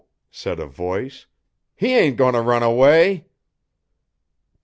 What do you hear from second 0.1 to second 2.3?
said a voice. "He ain't